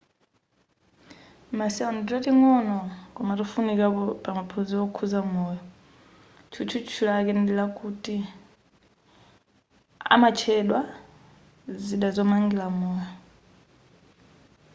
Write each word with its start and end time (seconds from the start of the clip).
ma 1.57 1.67
cell 1.75 1.93
ndi 1.97 2.05
tating'ono 2.13 2.77
koma 3.15 3.33
tofunikira 3.39 3.87
pamaphunziro 4.23 4.81
okhuza 4.85 5.19
moyo 5.33 5.61
tchutchutchu 6.49 6.99
lake 7.07 7.31
ndikuti 7.37 8.15
amatchedwa 10.13 10.79
zida 11.85 12.09
zomangira 12.15 12.65
moyo 12.79 13.09